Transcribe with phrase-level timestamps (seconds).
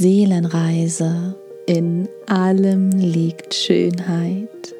[0.00, 1.34] Seelenreise.
[1.66, 4.74] In allem liegt Schönheit.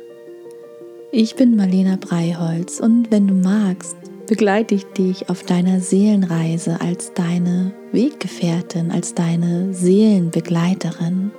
[1.12, 3.96] Ich bin Marlena Breiholz und wenn du magst,
[4.26, 11.32] begleite ich dich auf deiner Seelenreise als deine Weggefährtin, als deine Seelenbegleiterin.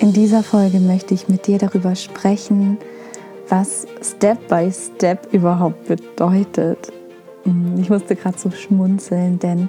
[0.00, 2.78] In dieser Folge möchte ich mit dir darüber sprechen,
[3.50, 6.90] was Step by Step überhaupt bedeutet.
[7.78, 9.68] Ich musste gerade so schmunzeln, denn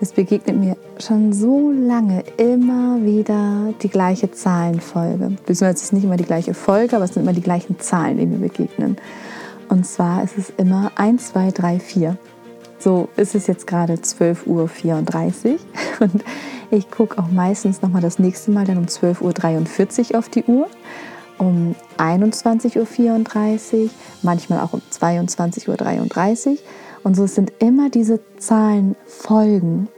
[0.00, 5.32] es begegnet mir schon so lange immer wieder die gleiche Zahlenfolge.
[5.44, 8.18] Beziehungsweise es ist nicht immer die gleiche Folge, aber es sind immer die gleichen Zahlen,
[8.18, 8.96] die mir begegnen.
[9.68, 12.16] Und zwar ist es immer 1, 2, 3, 4.
[12.78, 15.58] So ist es jetzt gerade 12.34 Uhr
[16.00, 16.24] und
[16.70, 20.68] ich gucke auch meistens nochmal das nächste Mal dann um 12.43 Uhr auf die Uhr,
[21.38, 23.90] um 21.34 Uhr,
[24.22, 26.58] manchmal auch um 22.33 Uhr.
[27.02, 29.88] Und so sind immer diese Zahlenfolgen.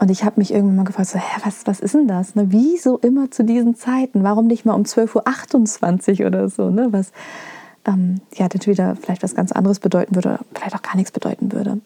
[0.00, 2.34] Und ich habe mich irgendwann mal gefragt, so, hä, was, was ist denn das?
[2.34, 2.46] Ne?
[2.48, 4.22] Wieso immer zu diesen Zeiten?
[4.22, 6.70] Warum nicht mal um 12.28 Uhr oder so?
[6.70, 6.88] Ne?
[6.90, 7.12] Was
[7.86, 11.12] ähm, ja dann wieder vielleicht was ganz anderes bedeuten würde oder vielleicht auch gar nichts
[11.12, 11.80] bedeuten würde.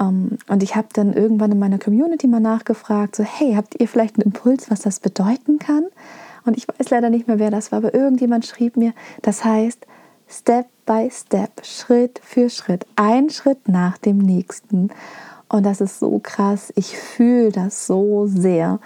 [0.00, 3.88] Ähm, und ich habe dann irgendwann in meiner Community mal nachgefragt, so, hey, habt ihr
[3.88, 5.84] vielleicht einen Impuls, was das bedeuten kann?
[6.44, 9.86] Und ich weiß leider nicht mehr, wer das war, aber irgendjemand schrieb mir, das heißt,
[10.28, 14.90] Step by Step, Schritt für Schritt, ein Schritt nach dem nächsten.
[15.48, 16.72] Und das ist so krass.
[16.76, 18.80] Ich fühle das so sehr.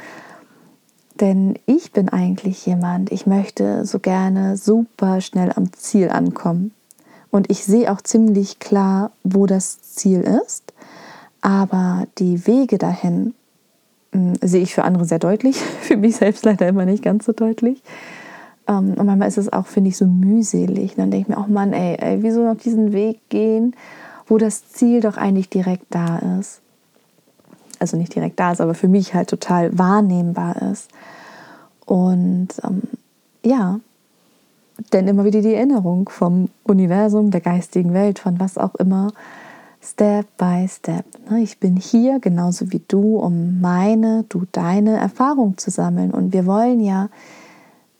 [1.20, 6.72] Denn ich bin eigentlich jemand, ich möchte so gerne super schnell am Ziel ankommen.
[7.30, 10.72] Und ich sehe auch ziemlich klar, wo das Ziel ist.
[11.40, 13.34] Aber die Wege dahin
[14.12, 17.24] mh, hm, sehe ich für andere sehr deutlich, für mich selbst leider immer nicht ganz
[17.24, 17.82] so deutlich.
[18.68, 20.96] Ähm, und manchmal ist es auch, finde ich, so mühselig.
[20.96, 23.74] dann denke ich mir auch, Mann, ey, ey, wieso noch diesen Weg gehen,
[24.26, 26.60] wo das Ziel doch eigentlich direkt da ist.
[27.78, 30.88] Also nicht direkt da ist, aber für mich halt total wahrnehmbar ist.
[31.84, 32.82] Und ähm,
[33.44, 33.80] ja,
[34.92, 39.12] denn immer wieder die Erinnerung vom Universum, der geistigen Welt, von was auch immer,
[39.82, 41.04] Step by Step.
[41.30, 41.42] Ne?
[41.42, 46.10] Ich bin hier genauso wie du, um meine, du deine Erfahrung zu sammeln.
[46.10, 47.08] Und wir wollen ja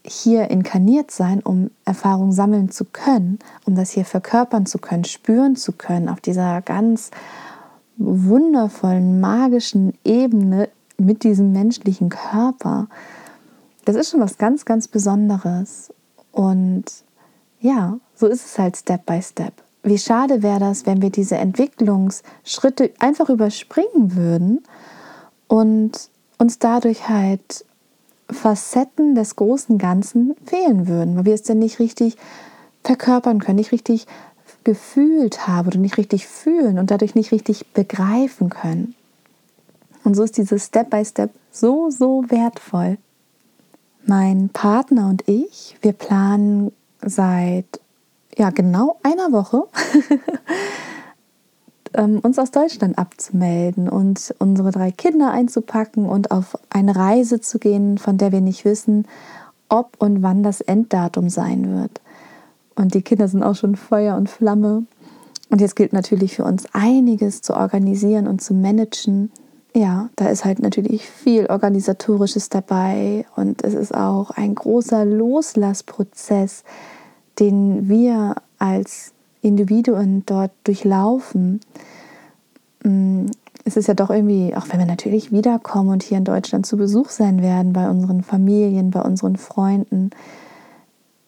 [0.08, 5.56] hier inkarniert sein, um Erfahrung sammeln zu können, um das hier verkörpern zu können, spüren
[5.56, 7.10] zu können, auf dieser ganz
[7.96, 10.68] wundervollen, magischen Ebene
[10.98, 12.88] mit diesem menschlichen Körper.
[13.84, 15.92] Das ist schon was ganz, ganz Besonderes.
[16.32, 16.84] Und
[17.60, 19.54] ja, so ist es halt Step by Step.
[19.82, 24.64] Wie schade wäre das, wenn wir diese Entwicklungsschritte einfach überspringen würden
[25.46, 27.64] und uns dadurch halt
[28.30, 32.16] Facetten des großen Ganzen fehlen würden, weil wir es dann nicht richtig
[32.82, 34.06] verkörpern können, nicht richtig
[34.64, 38.94] gefühlt haben oder nicht richtig fühlen und dadurch nicht richtig begreifen können.
[40.04, 42.98] Und so ist dieses Step by Step so, so wertvoll.
[44.04, 47.80] Mein Partner und ich, wir planen seit
[48.36, 49.64] ja genau einer Woche
[51.94, 57.58] ähm, uns aus Deutschland abzumelden und unsere drei Kinder einzupacken und auf eine Reise zu
[57.58, 59.06] gehen, von der wir nicht wissen,
[59.68, 62.00] ob und wann das Enddatum sein wird.
[62.74, 64.84] Und die Kinder sind auch schon Feuer und Flamme.
[65.48, 69.30] Und jetzt gilt natürlich für uns einiges zu organisieren und zu managen.
[69.74, 76.64] Ja, da ist halt natürlich viel Organisatorisches dabei und es ist auch ein großer Loslassprozess,
[77.38, 79.12] den wir als
[79.46, 81.60] Individuen dort durchlaufen,
[82.84, 83.26] mm,
[83.64, 86.76] es ist ja doch irgendwie, auch wenn wir natürlich wiederkommen und hier in Deutschland zu
[86.76, 90.10] Besuch sein werden bei unseren Familien, bei unseren Freunden,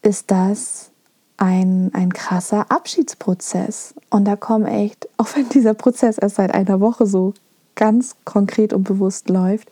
[0.03, 0.93] ist das
[1.37, 3.95] ein, ein krasser Abschiedsprozess.
[4.11, 7.35] Und da kommen echt, auch wenn dieser Prozess erst seit einer Woche so
[7.75, 9.69] ganz konkret und bewusst läuft,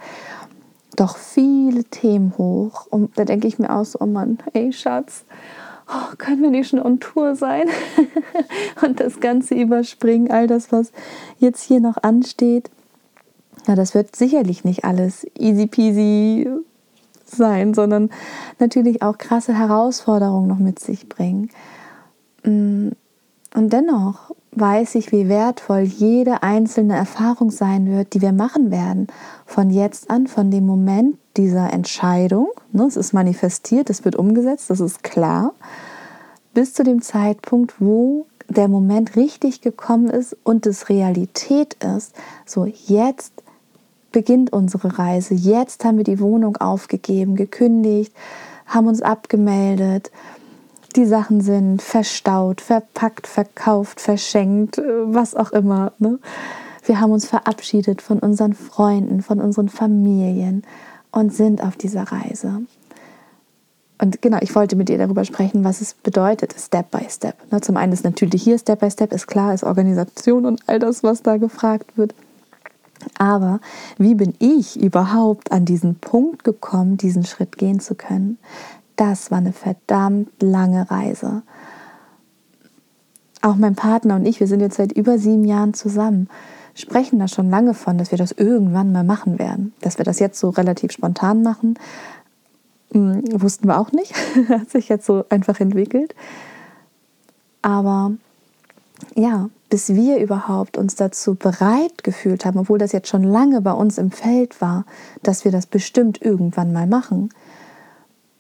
[0.97, 2.87] doch viele Themen hoch.
[2.91, 5.25] Und da denke ich mir auch so, oh Mann, ey Schatz,
[5.89, 7.69] oh, können wir nicht schon on Tour sein
[8.83, 10.93] und das Ganze überspringen, all das, was
[11.39, 12.71] jetzt hier noch ansteht.
[13.67, 16.49] Ja, das wird sicherlich nicht alles easy peasy
[17.25, 18.11] sein, sondern
[18.59, 21.51] natürlich auch krasse Herausforderungen noch mit sich bringen.
[22.45, 22.91] Mm,
[23.55, 29.07] und dennoch weiß ich, wie wertvoll jede einzelne Erfahrung sein wird, die wir machen werden.
[29.45, 32.49] Von jetzt an, von dem Moment dieser Entscheidung.
[32.73, 35.53] Ne, es ist manifestiert, es wird umgesetzt, das ist klar.
[36.55, 42.15] Bis zu dem Zeitpunkt, wo der Moment richtig gekommen ist und es Realität ist.
[42.45, 43.33] So, jetzt
[44.13, 45.35] beginnt unsere Reise.
[45.35, 48.15] Jetzt haben wir die Wohnung aufgegeben, gekündigt,
[48.67, 50.11] haben uns abgemeldet
[50.97, 55.93] die Sachen sind verstaut, verpackt, verkauft, verschenkt, äh, was auch immer.
[55.99, 56.19] Ne?
[56.85, 60.63] Wir haben uns verabschiedet von unseren Freunden, von unseren Familien
[61.13, 62.63] und sind auf dieser Reise.
[63.99, 67.37] Und genau, ich wollte mit dir darüber sprechen, was es bedeutet, Step by Step.
[67.51, 70.79] Ne, zum einen ist natürlich hier Step by Step, ist klar, ist Organisation und all
[70.79, 72.15] das, was da gefragt wird.
[73.19, 73.61] Aber
[73.99, 78.39] wie bin ich überhaupt an diesen Punkt gekommen, diesen Schritt gehen zu können?
[78.97, 81.43] Das war eine verdammt lange Reise.
[83.43, 86.29] Auch mein Partner und ich, wir sind jetzt seit über sieben Jahren zusammen,
[86.77, 89.73] sprechen da schon lange von, dass wir das irgendwann mal machen werden.
[89.81, 91.79] Dass wir das jetzt so relativ spontan machen,
[92.93, 94.15] hm, wussten wir auch nicht.
[94.49, 96.15] Hat sich jetzt so einfach entwickelt.
[97.63, 98.13] Aber
[99.15, 103.73] ja, bis wir überhaupt uns dazu bereit gefühlt haben, obwohl das jetzt schon lange bei
[103.73, 104.85] uns im Feld war,
[105.23, 107.31] dass wir das bestimmt irgendwann mal machen,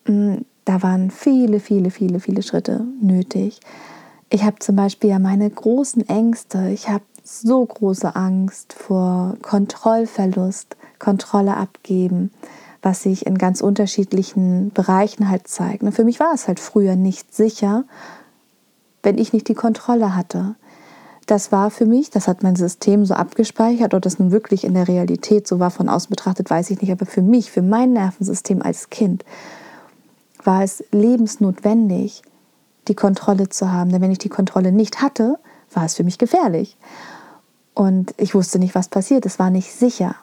[0.05, 3.61] hm, da waren viele, viele, viele, viele Schritte nötig.
[4.31, 6.71] Ich habe zum Beispiel ja meine großen Ängste.
[6.71, 12.31] Ich habe so große Angst vor Kontrollverlust, Kontrolle abgeben,
[12.83, 15.83] was sich in ganz unterschiedlichen Bereichen halt zeigt.
[15.83, 17.85] Und für mich war es halt früher nicht sicher,
[19.03, 20.55] wenn ich nicht die Kontrolle hatte.
[21.27, 24.75] Das war für mich, das hat mein System so abgespeichert, ob das nun wirklich in
[24.75, 27.93] der Realität so war, von außen betrachtet, weiß ich nicht, aber für mich, für mein
[27.93, 29.25] Nervensystem als Kind,
[30.45, 32.23] war es lebensnotwendig,
[32.87, 33.91] die Kontrolle zu haben.
[33.91, 35.41] Denn wenn ich die Kontrolle nicht hatte,
[35.73, 36.77] war es für mich gefährlich.
[37.77, 39.27] Und ich wusste nicht, was passiert.
[39.27, 40.17] Es war nicht sicher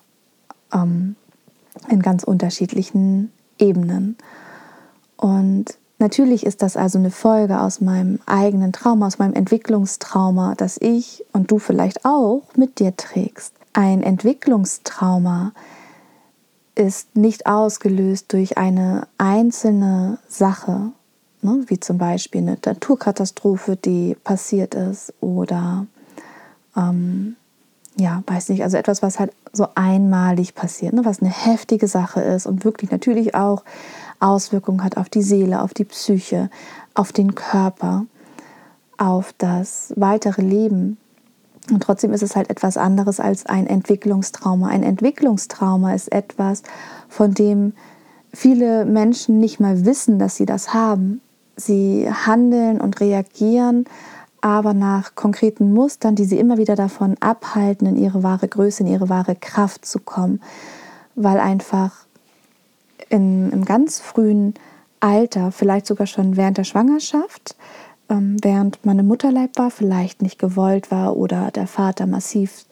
[0.74, 1.16] ähm,
[1.88, 4.18] in ganz unterschiedlichen Ebenen.
[5.18, 10.80] Und natürlich ist das also eine Folge aus meinem eigenen Trauma, aus meinem Entwicklungstrauma, das
[10.82, 13.54] ich und du vielleicht auch mit dir trägst.
[13.74, 15.52] Ein Entwicklungstrauma
[16.74, 20.92] ist nicht ausgelöst durch eine einzelne Sache,
[21.44, 25.86] ne, wie zum Beispiel eine Naturkatastrophe, die passiert ist oder
[26.76, 27.36] ähm,
[27.96, 32.22] ja, weiß nicht, also etwas, was halt so einmalig passiert, ne, was eine heftige Sache
[32.22, 33.64] ist und wirklich natürlich auch
[34.20, 36.50] Auswirkungen hat auf die Seele, auf die Psyche,
[36.94, 38.06] auf den Körper,
[38.98, 40.98] auf das weitere Leben.
[41.70, 44.68] Und trotzdem ist es halt etwas anderes als ein Entwicklungstrauma.
[44.68, 46.64] Ein Entwicklungstrauma ist etwas,
[47.10, 47.74] von dem
[48.34, 51.22] viele Menschen nicht mal wissen, dass sie das haben.
[51.56, 53.86] Sie handeln und reagieren
[54.44, 58.90] aber nach konkreten Mustern, die sie immer wieder davon abhalten, in ihre wahre Größe, in
[58.90, 60.42] ihre wahre Kraft zu kommen,
[61.16, 61.94] weil einfach
[63.08, 64.54] in, im ganz frühen
[65.00, 67.56] Alter, vielleicht sogar schon während der Schwangerschaft,
[68.10, 72.66] ähm, während man im Mutterleib war, vielleicht nicht gewollt war oder der Vater massiv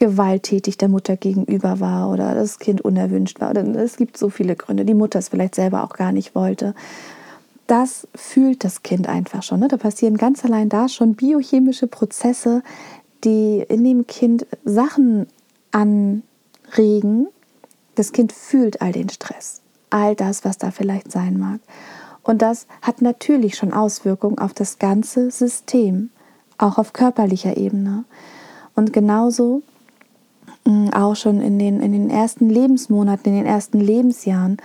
[0.00, 3.54] gewalttätig der Mutter gegenüber war oder das Kind unerwünscht war.
[3.54, 4.84] Es gibt so viele Gründe.
[4.84, 6.74] Die Mutter es vielleicht selber auch gar nicht wollte.
[7.68, 9.60] Das fühlt das Kind einfach schon.
[9.60, 9.68] Ne?
[9.68, 12.62] Da passieren ganz allein da schon biochemische Prozesse,
[13.24, 15.26] die in dem Kind Sachen
[15.70, 17.28] anregen.
[17.94, 19.60] Das Kind fühlt all den Stress,
[19.90, 21.60] all das, was da vielleicht sein mag.
[22.22, 26.08] Und das hat natürlich schon Auswirkungen auf das ganze System,
[26.56, 28.04] auch auf körperlicher Ebene.
[28.74, 29.62] Und genauso
[30.64, 34.56] mm, auch schon in den, in den ersten Lebensmonaten, in den ersten Lebensjahren,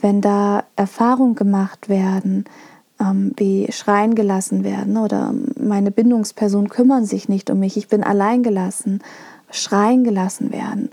[0.00, 2.44] wenn da Erfahrungen gemacht werden,
[3.00, 8.02] ähm, wie schreien gelassen werden oder meine Bindungspersonen kümmern sich nicht um mich, ich bin
[8.02, 9.02] allein gelassen,
[9.50, 10.90] schreien gelassen werden.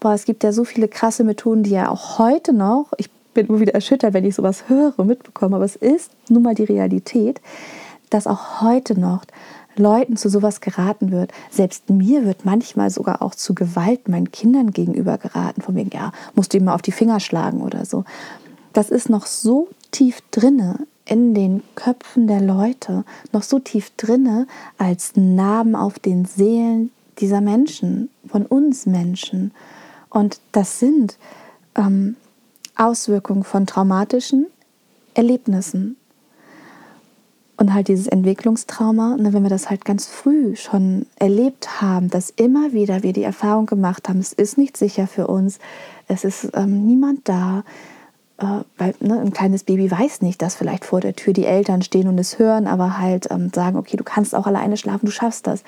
[0.00, 3.46] Boah, es gibt ja so viele krasse Methoden, die ja auch heute noch, ich bin
[3.46, 7.40] immer wieder erschüttert, wenn ich sowas höre, mitbekomme, aber es ist nun mal die Realität,
[8.10, 9.24] dass auch heute noch
[9.76, 11.32] Leuten zu sowas geraten wird.
[11.50, 16.12] Selbst mir wird manchmal sogar auch zu Gewalt meinen Kindern gegenüber geraten, von wegen, ja,
[16.34, 18.04] musst du ihm mal auf die Finger schlagen oder so.
[18.78, 24.46] Das ist noch so tief drinne in den Köpfen der Leute, noch so tief drinne
[24.78, 29.50] als Narben auf den Seelen dieser Menschen, von uns Menschen.
[30.10, 31.18] Und das sind
[31.74, 32.14] ähm,
[32.76, 34.46] Auswirkungen von traumatischen
[35.12, 35.96] Erlebnissen.
[37.56, 42.30] Und halt dieses Entwicklungstrauma, ne, wenn wir das halt ganz früh schon erlebt haben, dass
[42.30, 45.58] immer wieder wir die Erfahrung gemacht haben, es ist nicht sicher für uns,
[46.06, 47.64] es ist ähm, niemand da,
[48.38, 51.82] äh, weil ne, ein kleines Baby weiß nicht, dass vielleicht vor der Tür die Eltern
[51.82, 55.12] stehen und es hören, aber halt ähm, sagen, okay, du kannst auch alleine schlafen, du
[55.12, 55.62] schaffst das.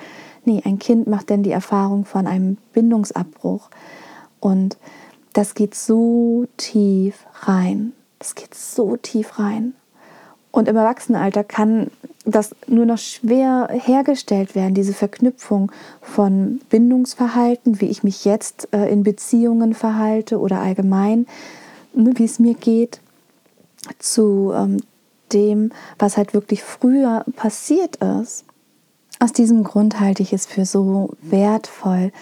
[0.44, 3.70] Nee, ein Kind macht denn die Erfahrung von einem Bindungsabbruch.
[4.38, 4.78] Und
[5.32, 7.92] das geht so tief rein.
[8.18, 9.74] Das geht so tief rein.
[10.52, 11.88] Und im Erwachsenenalter kann
[12.24, 15.72] das nur noch schwer hergestellt werden, diese Verknüpfung
[16.02, 21.26] von Bindungsverhalten, wie ich mich jetzt äh, in Beziehungen verhalte oder allgemein,
[21.94, 23.00] ne, wie es mir geht,
[23.99, 24.78] zu ähm,
[25.32, 28.44] dem, was halt wirklich früher passiert ist.
[29.18, 32.12] Aus diesem Grund halte ich es für so wertvoll,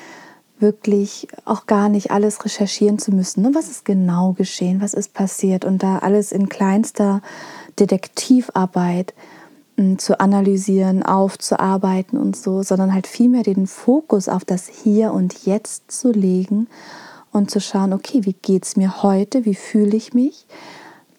[0.58, 3.42] wirklich auch gar nicht alles recherchieren zu müssen.
[3.42, 3.50] Ne?
[3.54, 4.80] Was ist genau geschehen?
[4.80, 5.64] Was ist passiert?
[5.64, 7.22] Und da alles in kleinster
[7.78, 9.14] Detektivarbeit
[9.76, 15.46] hm, zu analysieren, aufzuarbeiten und so, sondern halt vielmehr den Fokus auf das Hier und
[15.46, 16.66] Jetzt zu legen
[17.38, 19.45] und zu schauen, okay, wie geht es mir heute?
[19.45, 20.47] Wie fühle ich mich?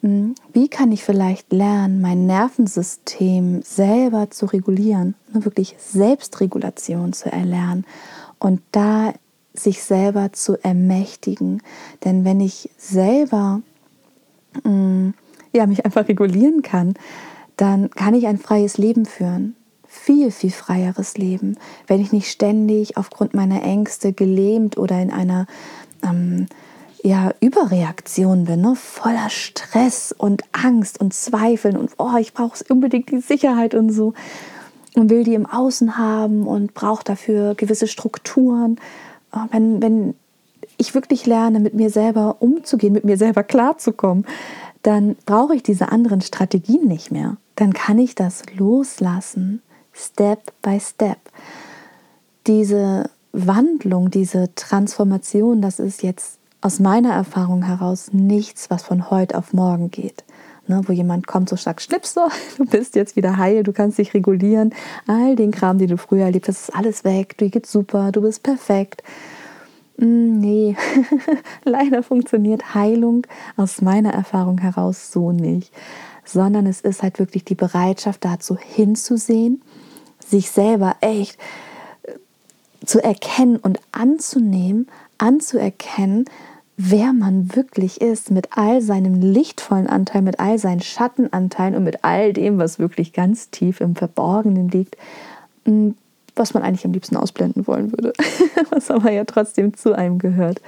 [0.02, 7.32] Hm, wie kann ich vielleicht lernen, mein Nervensystem selber zu regulieren, ne, wirklich Selbstregulation zu
[7.32, 7.86] erlernen
[8.38, 9.14] und da
[9.54, 11.62] sich selber zu ermächtigen.
[12.06, 13.62] Denn wenn ich selber
[14.64, 15.10] mm,
[15.52, 16.94] ja, mich einfach regulieren kann,
[17.58, 19.56] dann kann ich ein freies Leben führen.
[19.86, 21.58] Viel, viel freieres Leben,
[21.88, 25.48] wenn ich nicht ständig aufgrund meiner Ängste gelähmt oder in einer
[26.04, 26.48] ähm,
[27.02, 28.76] ja, Überreaktion bin, ne?
[28.76, 34.14] voller Stress und Angst und Zweifeln und oh, ich brauche unbedingt die Sicherheit und so
[34.96, 38.78] und will die im Außen haben und brauche dafür gewisse Strukturen
[39.32, 40.16] Oh, wenn, wenn
[40.78, 44.26] ich wirklich lerne, mit mir selber umzugehen, mit mir selber klarzukommen,
[44.82, 47.38] dann brauche ich diese anderen Strategien nicht mehr.
[47.56, 49.62] Dann kann ich das loslassen,
[49.94, 51.20] Step by Step.
[52.48, 59.38] Diese Wandlung, diese Transformation, das ist jetzt aus meiner Erfahrung heraus nichts, was von heute
[59.38, 60.24] auf morgen geht.
[60.68, 63.98] Ne, wo jemand kommt, so stark schnips, so, du bist jetzt wieder heil, du kannst
[63.98, 64.74] dich regulieren,
[65.08, 68.22] all den Kram, den du früher erlebt hast, ist alles weg, dir geht's super, du
[68.22, 69.02] bist perfekt.
[69.98, 70.78] Mm, nee,
[71.64, 73.26] leider funktioniert Heilung
[73.58, 75.74] aus meiner Erfahrung heraus so nicht,
[76.24, 79.64] sondern es ist halt wirklich die Bereitschaft dazu hinzusehen,
[80.20, 81.40] sich selber echt
[82.86, 86.26] zu erkennen und anzunehmen, anzuerkennen,
[86.78, 92.06] wer man wirklich ist, mit all seinem lichtvollen Anteil, mit all seinen Schattenanteilen und mit
[92.06, 94.96] all dem, was wirklich ganz tief im Verborgenen liegt,
[95.66, 95.90] mm,
[96.36, 98.14] was man eigentlich am liebsten ausblenden wollen würde,
[98.70, 100.62] was aber ja trotzdem zu einem gehört.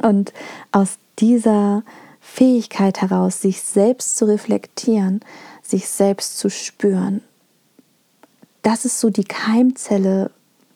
[0.00, 0.32] Und
[0.72, 1.82] aus dieser
[2.20, 5.20] Fähigkeit heraus, sich selbst zu reflektieren,
[5.62, 7.20] sich selbst zu spüren,
[8.62, 10.30] das ist so die Keimzelle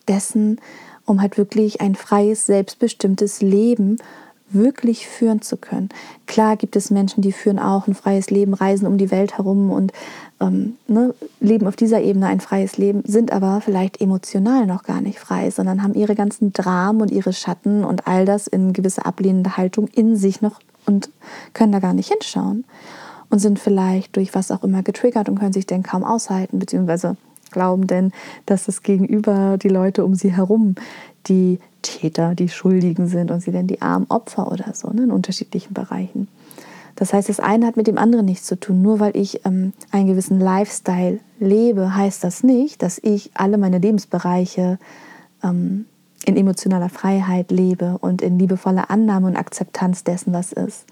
[0.04, 0.60] dessen,
[1.04, 3.98] um halt wirklich ein freies, selbstbestimmtes Leben
[4.52, 5.88] wirklich führen zu können.
[6.26, 9.70] Klar gibt es Menschen, die führen auch ein freies Leben, reisen um die Welt herum
[9.70, 9.92] und
[10.40, 15.00] ähm, ne, leben auf dieser Ebene ein freies Leben, sind aber vielleicht emotional noch gar
[15.00, 19.06] nicht frei, sondern haben ihre ganzen Dramen und ihre Schatten und all das in gewisse
[19.06, 21.10] ablehnende Haltung in sich noch und
[21.54, 22.64] können da gar nicht hinschauen
[23.30, 27.16] und sind vielleicht durch was auch immer getriggert und können sich denn kaum aushalten, beziehungsweise
[27.52, 28.12] glauben denn,
[28.46, 30.74] dass das Gegenüber, die Leute um sie herum,
[31.26, 35.10] die Täter, die Schuldigen sind und sie dann die armen Opfer oder so, ne, in
[35.10, 36.28] unterschiedlichen Bereichen.
[36.96, 38.82] Das heißt, das eine hat mit dem anderen nichts zu tun.
[38.82, 43.78] Nur weil ich ähm, einen gewissen Lifestyle lebe, heißt das nicht, dass ich alle meine
[43.78, 44.78] Lebensbereiche
[45.42, 45.86] ähm,
[46.24, 50.84] in emotionaler Freiheit lebe und in liebevoller Annahme und Akzeptanz dessen, was ist.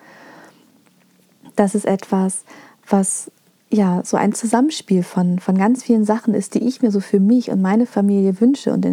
[1.54, 2.44] Das ist etwas,
[2.88, 3.30] was
[3.72, 7.20] ja, so ein Zusammenspiel von, von ganz vielen Sachen ist, die ich mir so für
[7.20, 8.72] mich und meine Familie wünsche.
[8.72, 8.84] Und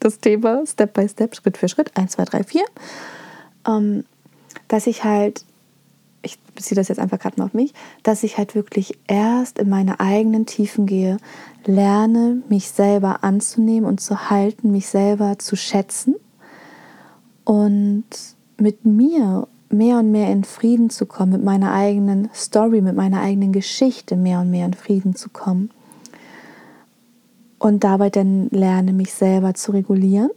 [0.00, 2.62] das Thema Step by Step, Schritt für Schritt, 1, 2, 3, 4,
[3.68, 4.04] ähm,
[4.68, 5.44] dass ich halt,
[6.22, 7.74] ich beziehe das jetzt einfach gerade mal auf mich,
[8.04, 11.16] dass ich halt wirklich erst in meine eigenen Tiefen gehe,
[11.64, 16.14] lerne, mich selber anzunehmen und zu halten, mich selber zu schätzen
[17.44, 18.04] und
[18.58, 23.20] mit mir mehr und mehr in Frieden zu kommen, mit meiner eigenen Story, mit meiner
[23.20, 25.70] eigenen Geschichte mehr und mehr in Frieden zu kommen.
[27.58, 30.30] Und dabei dann lerne, mich selber zu regulieren.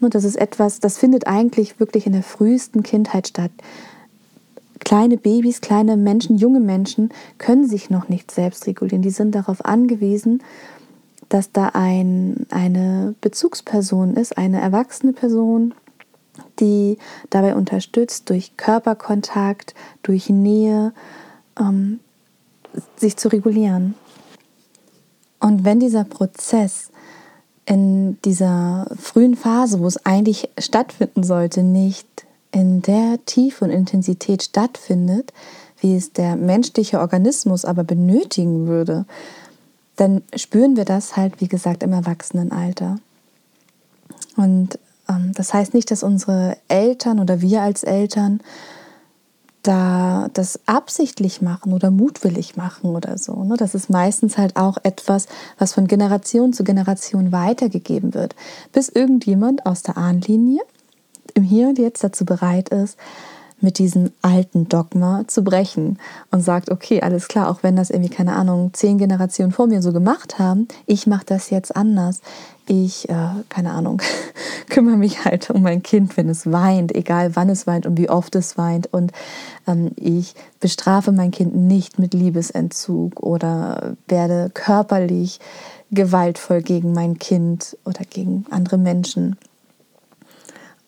[0.00, 3.50] Und das ist etwas, das findet eigentlich wirklich in der frühesten Kindheit statt.
[4.80, 9.02] Kleine Babys, kleine Menschen, junge Menschen können sich noch nicht selbst regulieren.
[9.02, 10.42] Die sind darauf angewiesen,
[11.30, 15.72] dass da ein, eine Bezugsperson ist, eine erwachsene Person,
[16.60, 16.98] die
[17.30, 20.92] dabei unterstützt, durch Körperkontakt, durch Nähe,
[21.58, 22.00] ähm,
[22.96, 23.94] sich zu regulieren.
[25.40, 26.90] Und wenn dieser Prozess
[27.66, 32.06] in dieser frühen Phase, wo es eigentlich stattfinden sollte, nicht
[32.50, 35.32] in der Tiefe und Intensität stattfindet,
[35.80, 39.06] wie es der menschliche Organismus aber benötigen würde,
[39.96, 42.98] dann spüren wir das halt, wie gesagt, im Erwachsenenalter.
[44.36, 44.78] Und
[45.32, 48.40] das heißt nicht, dass unsere Eltern oder wir als Eltern
[49.62, 53.44] da das absichtlich machen oder mutwillig machen oder so.
[53.44, 53.56] Ne?
[53.56, 55.26] Das ist meistens halt auch etwas,
[55.58, 58.36] was von Generation zu Generation weitergegeben wird,
[58.72, 60.60] bis irgendjemand aus der Ahnlinie
[61.32, 62.98] im Hier und Jetzt dazu bereit ist,
[63.60, 65.98] mit diesem alten Dogma zu brechen
[66.30, 69.82] und sagt, okay, alles klar, auch wenn das irgendwie, keine Ahnung, zehn Generationen vor mir
[69.82, 72.20] so gemacht haben, ich mache das jetzt anders.
[72.66, 74.00] Ich, äh, keine Ahnung,
[74.70, 78.08] kümmere mich halt um mein Kind, wenn es weint, egal wann es weint und wie
[78.08, 78.86] oft es weint.
[78.92, 79.12] Und
[79.66, 85.40] ähm, ich bestrafe mein Kind nicht mit Liebesentzug oder werde körperlich
[85.90, 89.36] gewaltvoll gegen mein Kind oder gegen andere Menschen.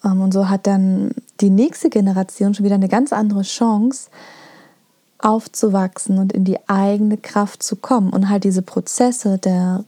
[0.04, 4.10] Ähm, und so hat dann die nächste Generation schon wieder eine ganz andere Chance,
[5.18, 9.84] aufzuwachsen und in die eigene Kraft zu kommen und halt diese Prozesse der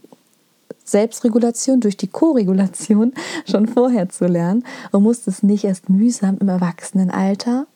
[0.85, 3.13] Selbstregulation durch die Koregulation
[3.47, 7.67] schon vorher zu lernen und muss es nicht erst mühsam im Erwachsenenalter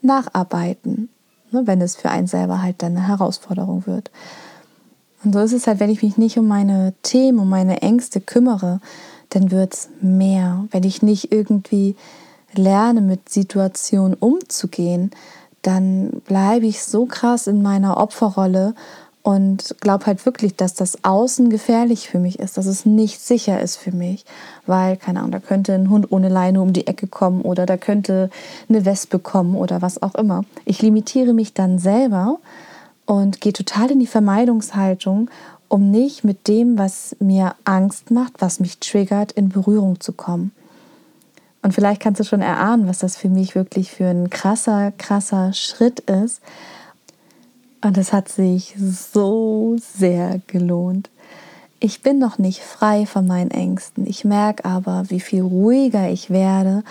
[0.00, 1.10] nacharbeiten,
[1.50, 4.10] ne, wenn es für einen selber halt dann eine Herausforderung wird.
[5.22, 8.20] Und so ist es halt, wenn ich mich nicht um meine Themen, um meine Ängste
[8.20, 8.80] kümmere,
[9.28, 10.66] dann wird es mehr.
[10.72, 11.94] Wenn ich nicht irgendwie
[12.58, 15.10] lerne, mit Situationen umzugehen,
[15.62, 18.74] dann bleibe ich so krass in meiner Opferrolle
[19.22, 23.60] und glaube halt wirklich, dass das Außen gefährlich für mich ist, dass es nicht sicher
[23.60, 24.24] ist für mich,
[24.66, 27.76] weil, keine Ahnung, da könnte ein Hund ohne Leine um die Ecke kommen oder da
[27.76, 28.30] könnte
[28.68, 30.44] eine Wespe kommen oder was auch immer.
[30.64, 32.38] Ich limitiere mich dann selber
[33.06, 35.30] und gehe total in die Vermeidungshaltung
[35.72, 40.52] um nicht mit dem, was mir Angst macht, was mich triggert, in Berührung zu kommen.
[41.62, 45.52] Und vielleicht kannst du schon erahnen, was das für mich wirklich für ein krasser, krasser
[45.52, 46.40] Schritt ist.
[47.84, 51.08] Und es hat sich so sehr gelohnt.
[51.80, 54.06] Ich bin noch nicht frei von meinen Ängsten.
[54.06, 56.84] Ich merke aber, wie viel ruhiger ich werde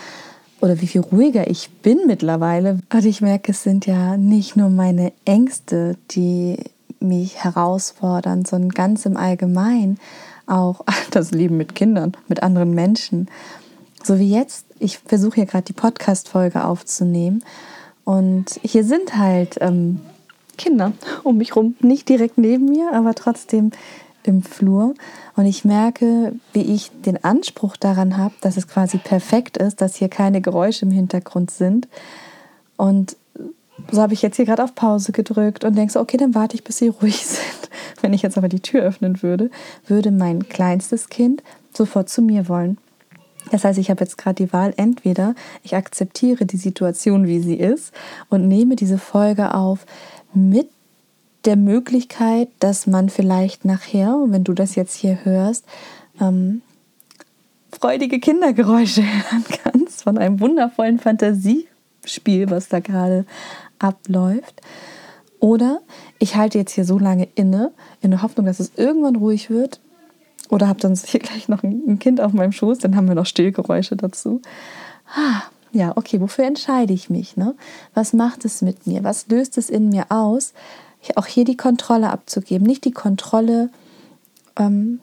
[0.60, 2.78] oder wie viel ruhiger ich bin mittlerweile.
[2.92, 6.58] Und ich merke, es sind ja nicht nur meine Ängste, die
[7.00, 9.98] mich herausfordern, sondern ganz im Allgemeinen
[10.46, 13.28] auch das Leben mit Kindern, mit anderen Menschen.
[14.04, 17.44] So wie jetzt, ich versuche hier gerade die Podcast-Folge aufzunehmen
[18.04, 20.00] und hier sind halt ähm,
[20.58, 20.92] Kinder
[21.22, 23.70] um mich rum, nicht direkt neben mir, aber trotzdem
[24.24, 24.94] im Flur.
[25.36, 29.96] Und ich merke, wie ich den Anspruch daran habe, dass es quasi perfekt ist, dass
[29.96, 31.88] hier keine Geräusche im Hintergrund sind.
[32.76, 33.16] Und
[33.90, 36.54] so habe ich jetzt hier gerade auf Pause gedrückt und denke so, okay, dann warte
[36.54, 37.70] ich, bis sie ruhig sind.
[38.00, 39.50] Wenn ich jetzt aber die Tür öffnen würde,
[39.86, 42.78] würde mein kleinstes Kind sofort zu mir wollen.
[43.50, 47.56] Das heißt, ich habe jetzt gerade die Wahl, entweder ich akzeptiere die Situation, wie sie
[47.56, 47.92] ist
[48.28, 49.84] und nehme diese Folge auf
[50.32, 50.68] mit
[51.44, 55.64] der Möglichkeit, dass man vielleicht nachher, wenn du das jetzt hier hörst,
[56.20, 56.62] ähm,
[57.72, 63.24] freudige Kindergeräusche hören kannst von einem wundervollen Fantasiespiel, was da gerade
[63.78, 64.60] abläuft.
[65.40, 65.80] Oder
[66.20, 69.80] ich halte jetzt hier so lange inne, in der Hoffnung, dass es irgendwann ruhig wird.
[70.52, 73.26] Oder habe dann hier gleich noch ein Kind auf meinem Schoß, dann haben wir noch
[73.26, 74.40] Stillgeräusche dazu.
[75.72, 77.36] Ja, okay, wofür entscheide ich mich?
[77.36, 77.54] Ne?
[77.94, 79.02] Was macht es mit mir?
[79.02, 80.52] Was löst es in mir aus?
[81.16, 83.70] Auch hier die Kontrolle abzugeben, nicht die Kontrolle
[84.56, 85.00] ähm,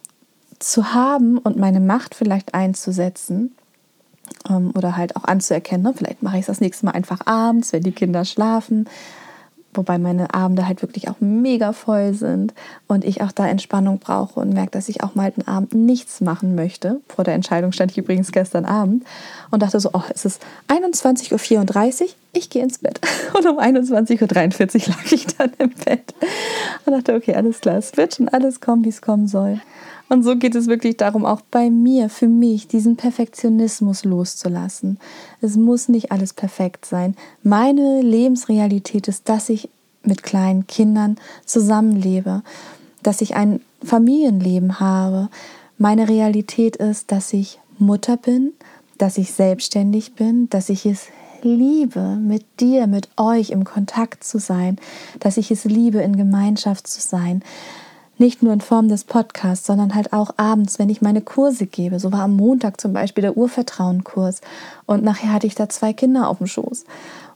[0.59, 3.55] zu haben und meine Macht vielleicht einzusetzen,
[4.47, 5.83] ähm, oder halt auch anzuerkennen.
[5.83, 5.93] Ne?
[5.95, 8.87] Vielleicht mache ich es das nächste Mal einfach abends, wenn die Kinder schlafen.
[9.73, 12.55] Wobei meine Abende halt wirklich auch mega voll sind
[12.87, 16.21] und ich auch da Entspannung brauche und merke, dass ich auch mal einen Abend nichts
[16.21, 17.01] machen möchte.
[17.07, 19.05] Vor der Entscheidung stand ich übrigens gestern Abend
[19.51, 22.99] und dachte so, oh, es ist 21.34 Uhr, ich gehe ins Bett.
[23.33, 26.13] Und um 21.43 Uhr lag ich dann im Bett
[26.85, 29.59] und dachte, okay, alles klar, es wird schon alles kommen, wie es kommen soll.
[30.09, 34.99] Und so geht es wirklich darum, auch bei mir, für mich, diesen Perfektionismus loszulassen.
[35.39, 37.15] Es muss nicht alles perfekt sein.
[37.43, 39.69] Meine Lebensrealität ist, dass ich
[40.03, 42.41] mit kleinen Kindern zusammenlebe,
[43.03, 45.29] dass ich ein Familienleben habe.
[45.77, 48.53] Meine Realität ist, dass ich Mutter bin,
[48.97, 51.07] dass ich selbstständig bin, dass ich es
[51.41, 54.77] liebe, mit dir, mit euch im Kontakt zu sein,
[55.19, 57.43] dass ich es liebe, in Gemeinschaft zu sein,
[58.19, 61.99] nicht nur in Form des Podcasts, sondern halt auch abends, wenn ich meine Kurse gebe.
[61.99, 64.41] So war am Montag zum Beispiel der Urvertrauenkurs
[64.85, 66.85] und nachher hatte ich da zwei Kinder auf dem Schoß.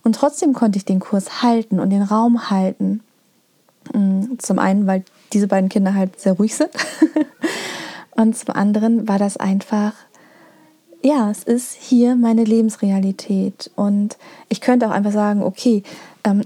[0.04, 3.02] Und trotzdem konnte ich den Kurs halten und den Raum halten.
[3.94, 6.72] Mm, zum einen, weil diese beiden Kinder halt sehr ruhig sind.
[8.12, 9.94] und zum anderen war das einfach,
[11.02, 13.72] ja, es ist hier meine Lebensrealität.
[13.76, 14.18] Und
[14.50, 15.84] ich könnte auch einfach sagen, okay,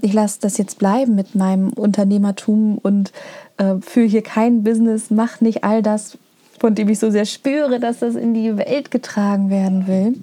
[0.02, 3.12] ich lasse das jetzt bleiben mit meinem Unternehmertum und
[3.58, 6.18] äh, führe hier kein Business, mache nicht all das,
[6.58, 10.14] von dem ich so sehr spüre, dass das in die Welt getragen werden will.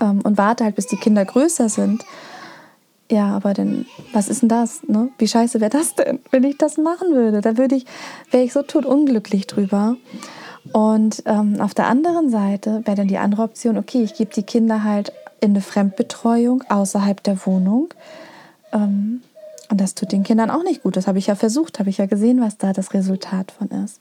[0.00, 2.04] Ähm, und warte halt, bis die Kinder größer sind.
[3.10, 4.82] Ja, aber dann, was ist denn das?
[4.88, 5.10] Ne?
[5.18, 7.40] Wie scheiße wäre das denn, wenn ich das machen würde?
[7.40, 7.86] Da würde ich,
[8.32, 9.96] wäre ich so totunglücklich drüber.
[10.72, 14.42] Und ähm, auf der anderen Seite wäre dann die andere Option, okay, ich gebe die
[14.42, 17.88] Kinder halt in eine Fremdbetreuung außerhalb der Wohnung.
[18.72, 19.22] Ähm,
[19.68, 20.96] und das tut den Kindern auch nicht gut.
[20.96, 24.00] Das habe ich ja versucht, habe ich ja gesehen, was da das Resultat von ist.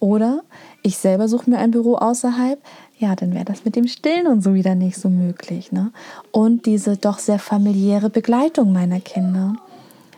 [0.00, 0.42] Oder
[0.82, 2.58] ich selber suche mir ein Büro außerhalb,
[2.98, 5.72] ja, dann wäre das mit dem Stillen und so wieder nicht so möglich.
[5.72, 5.92] Ne?
[6.30, 9.54] Und diese doch sehr familiäre Begleitung meiner Kinder.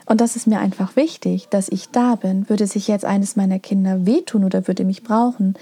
[0.06, 2.48] Und das ist mir einfach wichtig, dass ich da bin.
[2.48, 5.54] Würde sich jetzt eines meiner Kinder wehtun oder würde mich brauchen,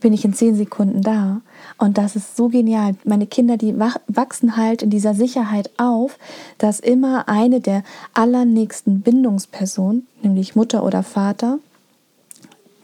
[0.00, 1.40] bin ich in zehn Sekunden da.
[1.78, 2.94] Und das ist so genial.
[3.04, 6.18] Meine Kinder, die wachsen halt in dieser Sicherheit auf,
[6.58, 11.58] dass immer eine der allernächsten Bindungspersonen, nämlich Mutter oder Vater,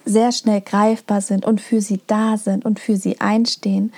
[0.05, 3.93] sehr schnell greifbar sind und für sie da sind und für sie einstehen.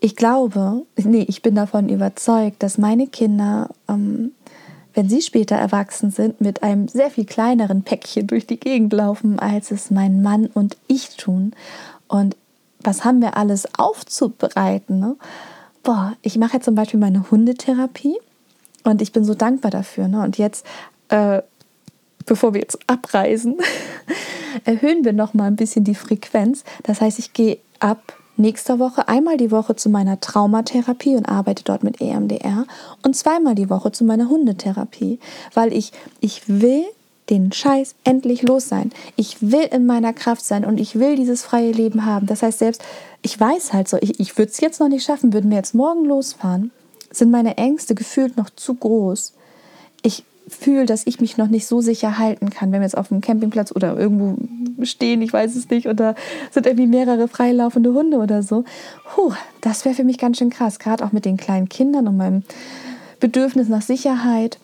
[0.00, 4.32] Ich glaube, nee, ich bin davon überzeugt, dass meine Kinder, ähm,
[4.94, 9.38] wenn sie später erwachsen sind, mit einem sehr viel kleineren Päckchen durch die Gegend laufen,
[9.38, 11.52] als es mein Mann und ich tun.
[12.08, 12.36] Und
[12.80, 14.98] was haben wir alles aufzubereiten?
[14.98, 15.16] Ne?
[15.82, 18.16] Boah, ich mache jetzt zum Beispiel meine Hundetherapie
[18.84, 20.08] und ich bin so dankbar dafür.
[20.08, 20.22] Ne?
[20.22, 20.66] Und jetzt,
[21.08, 21.42] äh,
[22.26, 23.56] bevor wir jetzt abreisen,
[24.64, 26.64] erhöhen wir noch mal ein bisschen die Frequenz.
[26.82, 31.64] Das heißt, ich gehe ab nächster Woche einmal die Woche zu meiner Traumatherapie und arbeite
[31.64, 32.66] dort mit EMDR
[33.02, 35.18] und zweimal die Woche zu meiner Hundetherapie,
[35.54, 36.84] weil ich ich will
[37.30, 38.90] den Scheiß endlich los sein.
[39.16, 42.26] Ich will in meiner Kraft sein und ich will dieses freie Leben haben.
[42.26, 42.82] Das heißt, selbst
[43.22, 45.74] ich weiß halt so, ich, ich würde es jetzt noch nicht schaffen, würden wir jetzt
[45.74, 46.70] morgen losfahren,
[47.10, 49.34] sind meine Ängste gefühlt noch zu groß.
[50.02, 53.08] Ich fühle, dass ich mich noch nicht so sicher halten kann, wenn wir jetzt auf
[53.08, 54.36] dem Campingplatz oder irgendwo
[54.82, 56.14] stehen, ich weiß es nicht, oder
[56.50, 58.64] sind irgendwie mehrere freilaufende Hunde oder so.
[59.14, 62.16] Puh, das wäre für mich ganz schön krass, gerade auch mit den kleinen Kindern und
[62.16, 62.44] meinem
[63.20, 64.58] Bedürfnis nach Sicherheit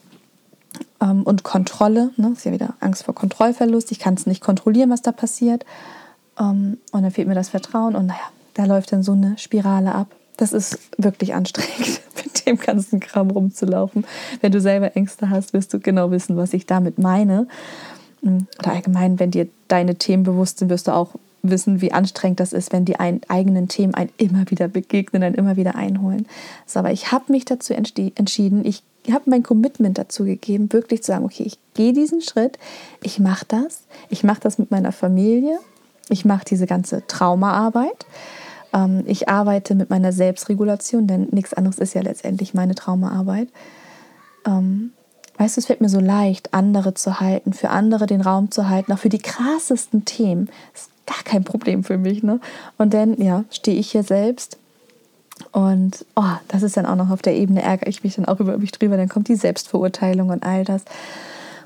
[1.10, 2.10] und Kontrolle.
[2.16, 2.32] Ne?
[2.32, 3.92] Ist ja wieder Angst vor Kontrollverlust.
[3.92, 5.64] Ich kann es nicht kontrollieren, was da passiert.
[6.38, 7.94] Ähm, und dann fehlt mir das Vertrauen.
[7.94, 10.08] Und naja, da läuft dann so eine Spirale ab.
[10.36, 14.04] Das ist wirklich anstrengend, mit dem ganzen Kram rumzulaufen.
[14.40, 17.46] Wenn du selber Ängste hast, wirst du genau wissen, was ich damit meine.
[18.22, 21.10] Hm, oder allgemein, wenn dir deine Themen bewusst sind, wirst du auch
[21.50, 25.34] wissen, wie anstrengend das ist, wenn die ein, eigenen Themen einen immer wieder begegnen, einen
[25.34, 26.26] immer wieder einholen.
[26.66, 31.12] So, aber ich habe mich dazu entschieden, ich habe mein Commitment dazu gegeben, wirklich zu
[31.12, 32.58] sagen, okay, ich gehe diesen Schritt,
[33.02, 35.58] ich mache das, ich mache das mit meiner Familie,
[36.08, 38.06] ich mache diese ganze Traumaarbeit,
[38.72, 43.48] ähm, ich arbeite mit meiner Selbstregulation, denn nichts anderes ist ja letztendlich meine Traumaarbeit.
[44.46, 44.92] Ähm,
[45.38, 48.68] weißt du, es fällt mir so leicht, andere zu halten, für andere den Raum zu
[48.68, 50.48] halten, auch für die krassesten Themen.
[50.74, 52.22] Ist gar kein Problem für mich.
[52.22, 52.40] Ne?
[52.78, 54.58] Und dann, ja, stehe ich hier selbst
[55.52, 58.40] und oh, das ist dann auch noch auf der Ebene, ärgere ich mich dann auch
[58.40, 58.96] über mich drüber.
[58.96, 60.82] Dann kommt die Selbstverurteilung und all das.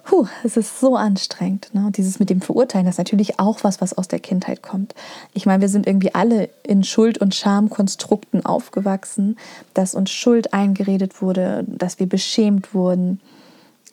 [0.04, 1.68] Puh, es ist so anstrengend.
[1.74, 1.90] Ne?
[1.94, 4.94] Dieses mit dem Verurteilen, das ist natürlich auch was, was aus der Kindheit kommt.
[5.34, 9.36] Ich meine, wir sind irgendwie alle in Schuld- und Schamkonstrukten aufgewachsen,
[9.74, 13.20] dass uns Schuld eingeredet wurde, dass wir beschämt wurden.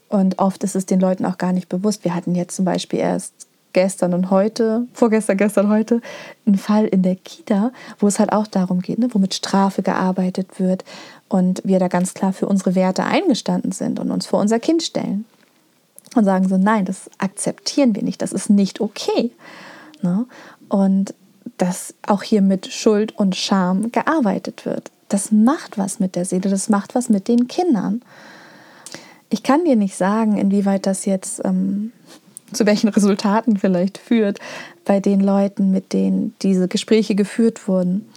[0.07, 2.05] Und oft ist es den Leuten auch gar nicht bewusst.
[2.05, 3.44] Wir hatten jetzt zum Beispiel erst
[3.75, 6.01] gestern und heute, vorgestern, gestern, heute,
[6.47, 9.83] ein Fall in der Kita, wo es halt auch darum geht, ne, wo mit Strafe
[9.83, 10.85] gearbeitet wird
[11.27, 14.81] und wir da ganz klar für unsere Werte eingestanden sind und uns vor unser Kind
[14.81, 15.25] stellen
[16.15, 19.31] und sagen so, nein, das akzeptieren wir nicht, das ist nicht okay.
[20.01, 20.25] Ne?
[20.69, 21.13] Und
[21.57, 24.89] dass auch hier mit Schuld und Scham gearbeitet wird.
[25.09, 28.01] Das macht was mit der Seele, das macht was mit den Kindern.
[29.29, 31.91] Ich kann dir nicht sagen, inwieweit das jetzt ähm,
[32.55, 34.39] zu welchen Resultaten vielleicht führt
[34.85, 38.07] bei den Leuten, mit denen diese Gespräche geführt wurden.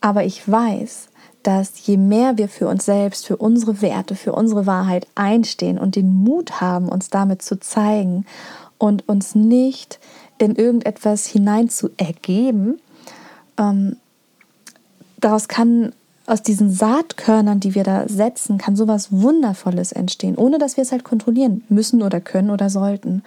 [0.00, 1.08] Aber ich weiß,
[1.42, 5.94] dass je mehr wir für uns selbst, für unsere Werte, für unsere Wahrheit einstehen und
[5.94, 8.26] den Mut haben, uns damit zu zeigen
[8.78, 10.00] und uns nicht
[10.38, 12.80] in irgendetwas hinein zu ergeben,
[13.58, 13.96] ähm,
[15.18, 15.92] daraus kann
[16.26, 20.92] aus diesen Saatkörnern, die wir da setzen, kann sowas Wundervolles entstehen, ohne dass wir es
[20.92, 23.22] halt kontrollieren müssen oder können oder sollten,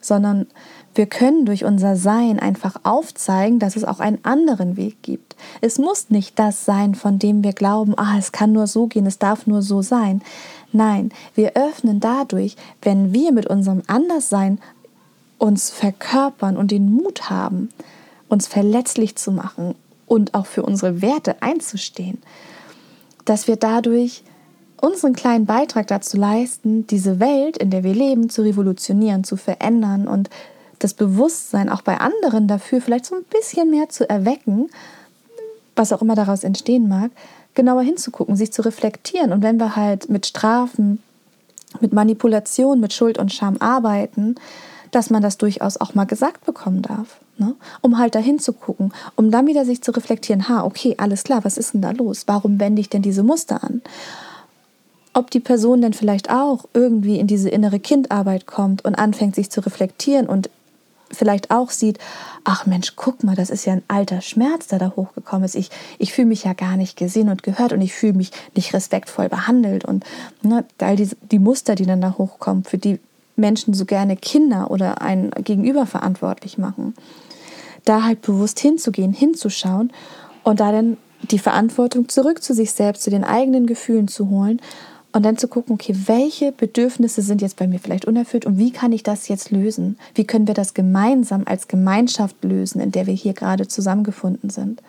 [0.00, 0.46] sondern
[0.94, 5.36] wir können durch unser Sein einfach aufzeigen, dass es auch einen anderen Weg gibt.
[5.60, 9.06] Es muss nicht das sein, von dem wir glauben, ah, es kann nur so gehen,
[9.06, 10.20] es darf nur so sein.
[10.72, 14.58] Nein, wir öffnen dadurch, wenn wir mit unserem Anderssein
[15.38, 17.70] uns verkörpern und den Mut haben,
[18.28, 19.74] uns verletzlich zu machen,
[20.10, 22.18] und auch für unsere Werte einzustehen,
[23.26, 24.24] dass wir dadurch
[24.80, 30.08] unseren kleinen Beitrag dazu leisten, diese Welt, in der wir leben, zu revolutionieren, zu verändern
[30.08, 30.28] und
[30.80, 34.68] das Bewusstsein auch bei anderen dafür vielleicht so ein bisschen mehr zu erwecken,
[35.76, 37.12] was auch immer daraus entstehen mag,
[37.54, 39.32] genauer hinzugucken, sich zu reflektieren.
[39.32, 41.00] Und wenn wir halt mit Strafen,
[41.78, 44.34] mit Manipulation, mit Schuld und Scham arbeiten,
[44.90, 47.20] dass man das durchaus auch mal gesagt bekommen darf.
[47.38, 47.54] Ne?
[47.80, 51.44] Um halt dahin zu gucken, um dann wieder sich zu reflektieren, ha, okay, alles klar,
[51.44, 52.24] was ist denn da los?
[52.26, 53.82] Warum wende ich denn diese Muster an?
[55.12, 59.50] Ob die Person denn vielleicht auch irgendwie in diese innere Kindarbeit kommt und anfängt, sich
[59.50, 60.50] zu reflektieren und
[61.12, 61.98] vielleicht auch sieht,
[62.44, 65.56] ach Mensch, guck mal, das ist ja ein alter Schmerz, der da hochgekommen ist.
[65.56, 68.72] Ich, ich fühle mich ja gar nicht gesehen und gehört und ich fühle mich nicht
[68.74, 69.84] respektvoll behandelt.
[69.84, 70.04] Und
[70.42, 73.00] ne, all die, die Muster, die dann da hochkommen, für die
[73.40, 76.94] Menschen so gerne Kinder oder ein Gegenüber verantwortlich machen.
[77.84, 79.92] Da halt bewusst hinzugehen, hinzuschauen
[80.44, 84.60] und da dann die Verantwortung zurück zu sich selbst, zu den eigenen Gefühlen zu holen
[85.12, 88.70] und dann zu gucken, okay, welche Bedürfnisse sind jetzt bei mir vielleicht unerfüllt und wie
[88.70, 89.98] kann ich das jetzt lösen?
[90.14, 94.82] Wie können wir das gemeinsam als Gemeinschaft lösen, in der wir hier gerade zusammengefunden sind?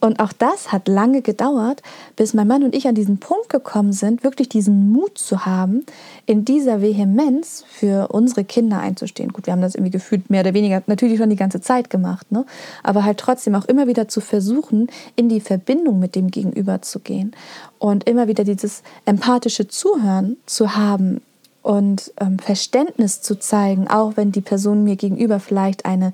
[0.00, 1.82] Und auch das hat lange gedauert,
[2.16, 5.84] bis mein Mann und ich an diesen Punkt gekommen sind, wirklich diesen Mut zu haben,
[6.24, 9.32] in dieser Vehemenz für unsere Kinder einzustehen.
[9.32, 12.32] Gut, wir haben das irgendwie gefühlt mehr oder weniger natürlich schon die ganze Zeit gemacht,
[12.32, 12.46] ne?
[12.82, 17.00] aber halt trotzdem auch immer wieder zu versuchen, in die Verbindung mit dem Gegenüber zu
[17.00, 17.32] gehen
[17.78, 21.20] und immer wieder dieses empathische Zuhören zu haben,
[21.62, 26.12] und ähm, Verständnis zu zeigen, auch wenn die Person mir gegenüber vielleicht eine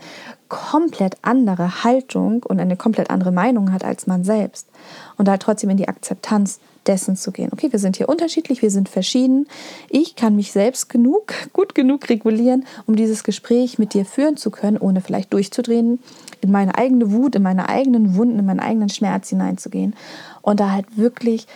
[0.48, 4.68] komplett andere Haltung und eine komplett andere Meinung hat als man selbst.
[5.16, 7.50] Und da trotzdem in die Akzeptanz dessen zu gehen.
[7.52, 9.46] Okay, wir sind hier unterschiedlich, wir sind verschieden.
[9.88, 14.50] Ich kann mich selbst genug, gut genug regulieren, um dieses Gespräch mit dir führen zu
[14.50, 16.00] können, ohne vielleicht durchzudrehen,
[16.40, 19.94] in meine eigene Wut, in meine eigenen Wunden, in meinen eigenen Schmerz hineinzugehen.
[20.42, 21.46] Und da halt wirklich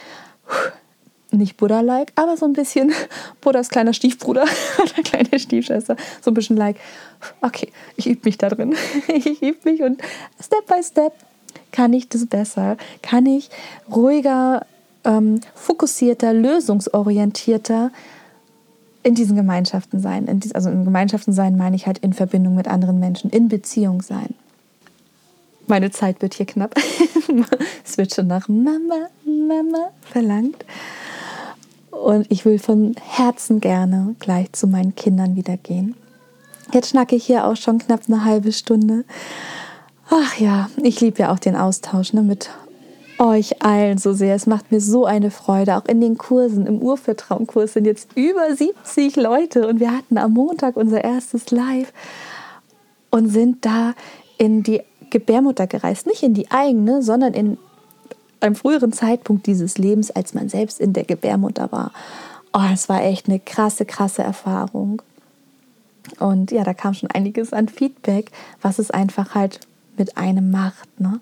[1.33, 2.93] nicht Buddha-like, aber so ein bisschen
[3.41, 4.45] Buddhas kleiner Stiefbruder
[4.83, 5.97] oder kleine Stiefschwester.
[6.21, 6.77] So ein bisschen like,
[7.41, 8.75] okay, ich übe mich da drin.
[9.09, 10.01] Ich übe mich und
[10.43, 11.13] Step by Step
[11.73, 13.51] kann ich das besser, kann ich
[13.95, 14.67] ruhiger,
[15.05, 17.91] ähm, fokussierter, lösungsorientierter
[19.03, 20.27] in diesen Gemeinschaften sein.
[20.27, 23.49] In dies, also in Gemeinschaften sein meine ich halt in Verbindung mit anderen Menschen, in
[23.49, 24.35] Beziehung sein.
[25.67, 26.75] Meine Zeit wird hier knapp.
[27.85, 30.65] es wird schon nach Mama, Mama verlangt.
[31.91, 35.95] Und ich will von Herzen gerne gleich zu meinen Kindern wieder gehen.
[36.73, 39.05] Jetzt schnacke ich hier auch schon knapp eine halbe Stunde.
[40.09, 42.51] Ach ja, ich liebe ja auch den Austausch ne, mit
[43.19, 44.35] euch allen so sehr.
[44.35, 45.77] Es macht mir so eine Freude.
[45.77, 50.33] Auch in den Kursen, im Urvertrauenkurs sind jetzt über 70 Leute und wir hatten am
[50.33, 51.93] Montag unser erstes Live
[53.11, 53.95] und sind da
[54.39, 56.07] in die Gebärmutter gereist.
[56.07, 57.59] Nicht in die eigene, sondern in
[58.41, 61.93] einem früheren Zeitpunkt dieses Lebens, als man selbst in der Gebärmutter war.
[62.53, 65.03] Oh, es war echt eine krasse, krasse Erfahrung.
[66.19, 69.61] Und ja, da kam schon einiges an Feedback, was es einfach halt
[69.97, 71.01] mit einem macht.
[71.01, 71.21] Ne?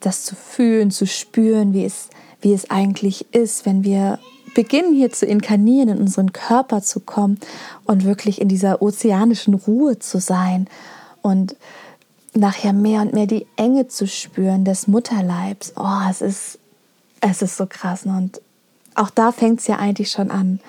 [0.00, 2.08] Das zu fühlen, zu spüren, wie es,
[2.40, 4.18] wie es eigentlich ist, wenn wir
[4.54, 7.38] beginnen hier zu inkarnieren, in unseren Körper zu kommen
[7.84, 10.66] und wirklich in dieser ozeanischen Ruhe zu sein
[11.22, 11.56] und
[12.34, 15.72] nachher mehr und mehr die Enge zu spüren des Mutterleibs.
[15.76, 16.58] Oh, es ist,
[17.20, 18.04] es ist so krass.
[18.04, 18.16] Ne?
[18.16, 18.40] Und
[18.94, 20.60] auch da fängt es ja eigentlich schon an,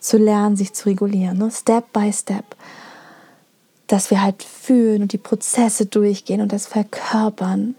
[0.00, 1.38] zu lernen, sich zu regulieren.
[1.38, 1.50] Ne?
[1.50, 2.56] Step by Step.
[3.86, 7.74] Dass wir halt fühlen und die Prozesse durchgehen und das verkörpern.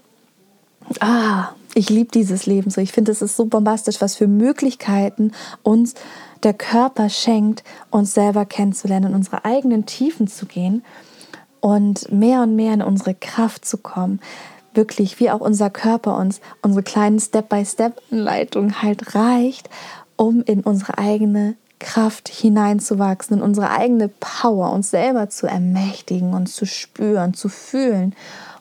[0.99, 2.81] Ah, ich liebe dieses Leben so.
[2.81, 5.31] Ich finde, es ist so bombastisch, was für Möglichkeiten
[5.63, 5.95] uns
[6.43, 10.83] der Körper schenkt, uns selber kennenzulernen, in unsere eigenen Tiefen zu gehen
[11.63, 14.19] und mehr und mehr in unsere Kraft zu kommen.
[14.73, 19.69] Wirklich, wie auch unser Körper uns unsere kleinen Step-by-Step-Anleitungen halt reicht,
[20.17, 26.53] um in unsere eigene Kraft hineinzuwachsen, in unsere eigene Power, uns selber zu ermächtigen, uns
[26.53, 28.13] zu spüren, zu fühlen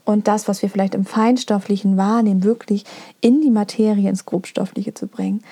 [0.05, 2.85] und das, was wir vielleicht im Feinstofflichen wahrnehmen, wirklich
[3.21, 5.43] in die Materie, ins Grobstoffliche zu bringen.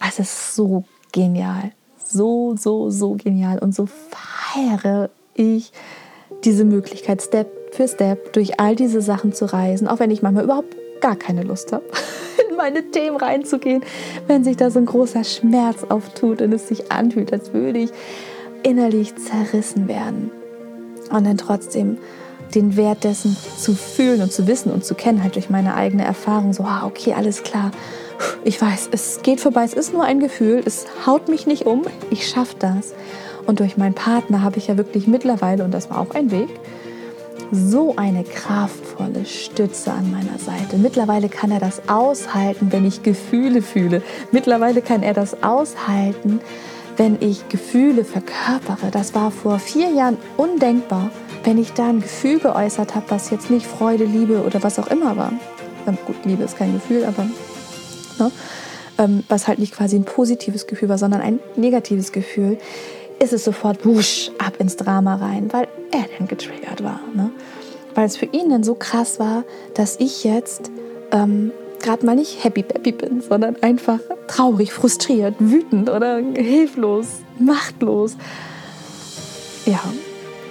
[0.00, 1.72] Es ist so genial.
[2.02, 3.58] So, so, so genial.
[3.58, 5.72] Und so feiere ich
[6.44, 10.44] diese Möglichkeit, Step für Step durch all diese Sachen zu reisen, auch wenn ich manchmal
[10.44, 11.84] überhaupt gar keine Lust habe,
[12.50, 13.82] in meine Themen reinzugehen,
[14.26, 17.90] wenn sich da so ein großer Schmerz auftut und es sich anfühlt, als würde ich
[18.62, 20.30] innerlich zerrissen werden.
[21.10, 21.98] Und dann trotzdem
[22.54, 26.04] den Wert dessen zu fühlen und zu wissen und zu kennen, halt durch meine eigene
[26.04, 27.70] Erfahrung, so, okay, alles klar.
[28.44, 31.82] Ich weiß, es geht vorbei, es ist nur ein Gefühl, es haut mich nicht um,
[32.10, 32.94] ich schaffe das.
[33.46, 36.48] Und durch meinen Partner habe ich ja wirklich mittlerweile, und das war auch ein Weg,
[37.52, 40.78] so eine kraftvolle Stütze an meiner Seite.
[40.78, 44.02] Mittlerweile kann er das aushalten, wenn ich Gefühle fühle.
[44.32, 46.40] Mittlerweile kann er das aushalten,
[46.96, 48.90] wenn ich Gefühle verkörpere.
[48.90, 51.10] Das war vor vier Jahren undenkbar,
[51.44, 54.88] wenn ich da ein Gefühl geäußert habe, was jetzt nicht Freude, Liebe oder was auch
[54.88, 55.32] immer war.
[56.04, 57.28] Gut, Liebe ist kein Gefühl, aber
[58.18, 58.32] ne?
[58.98, 62.58] Ähm, was halt nicht quasi ein positives Gefühl war, sondern ein negatives Gefühl
[63.18, 67.00] ist es sofort wusch ab ins Drama rein, weil er dann getriggert war.
[67.14, 67.30] Ne?
[67.94, 70.70] Weil es für ihn dann so krass war, dass ich jetzt
[71.12, 71.52] ähm,
[71.82, 77.06] gerade mal nicht happy peppy bin, sondern einfach traurig, frustriert, wütend oder hilflos,
[77.38, 78.16] machtlos.
[79.64, 79.80] Ja,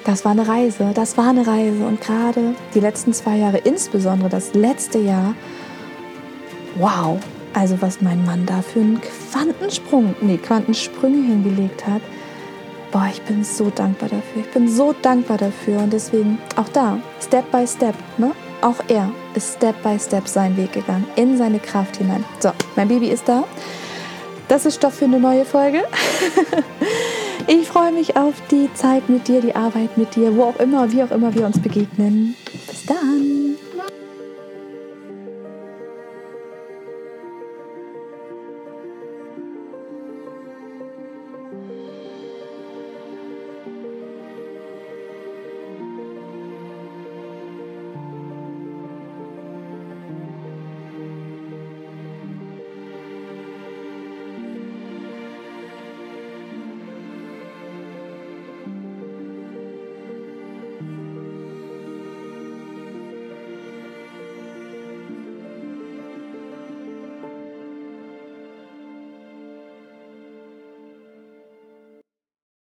[0.06, 4.30] das war eine Reise, das war eine Reise und gerade die letzten zwei Jahre, insbesondere
[4.30, 5.36] das letzte Jahr,
[6.76, 7.18] wow,
[7.54, 12.02] also was mein Mann da für einen Quantensprung, nee, Quantensprünge hingelegt hat,
[12.96, 14.42] boah, ich bin so dankbar dafür.
[14.42, 18.32] Ich bin so dankbar dafür und deswegen auch da, Step by Step, ne?
[18.62, 22.24] Auch er ist Step by Step seinen Weg gegangen, in seine Kraft hinein.
[22.40, 23.44] So, mein Baby ist da.
[24.48, 25.84] Das ist Stoff für eine neue Folge.
[27.48, 30.90] ich freue mich auf die Zeit mit dir, die Arbeit mit dir, wo auch immer,
[30.94, 32.36] wie auch immer wir uns begegnen.
[32.66, 33.45] Bis dann.